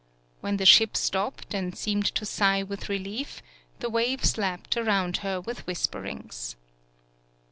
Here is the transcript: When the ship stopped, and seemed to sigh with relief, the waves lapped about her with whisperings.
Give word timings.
When 0.39 0.57
the 0.57 0.65
ship 0.65 0.97
stopped, 0.97 1.53
and 1.53 1.77
seemed 1.77 2.05
to 2.15 2.25
sigh 2.25 2.63
with 2.63 2.89
relief, 2.89 3.43
the 3.81 3.87
waves 3.91 4.35
lapped 4.35 4.75
about 4.75 5.17
her 5.17 5.39
with 5.39 5.67
whisperings. 5.67 6.55